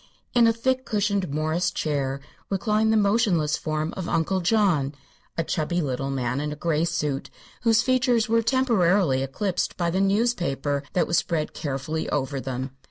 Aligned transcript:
In 0.33 0.47
a 0.47 0.51
thick 0.51 0.83
cushioned 0.83 1.29
morris 1.29 1.69
chair 1.69 2.21
reclined 2.49 2.91
the 2.91 2.97
motionless 2.97 3.55
form 3.55 3.93
of 3.95 4.09
Uncle 4.09 4.39
John, 4.41 4.95
a 5.37 5.43
chubby 5.43 5.79
little 5.79 6.09
man 6.09 6.41
in 6.41 6.51
a 6.51 6.55
gray 6.55 6.85
suit, 6.85 7.29
whose 7.61 7.83
features 7.83 8.27
were 8.27 8.41
temporarily 8.41 9.21
eclipsed 9.21 9.77
by 9.77 9.91
the 9.91 10.01
newspaper 10.01 10.81
that 10.93 11.05
was 11.05 11.19
spread 11.19 11.53
carefully 11.53 12.09
over 12.09 12.41
them. 12.41 12.71